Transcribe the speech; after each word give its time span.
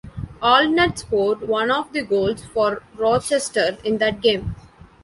Allnutt 0.41 0.97
scored 0.97 1.41
one 1.47 1.69
of 1.69 1.93
the 1.93 2.01
goals 2.03 2.43
for 2.43 2.81
Rochester 2.97 3.77
in 3.83 3.99
that 3.99 4.19
game. 4.19 4.55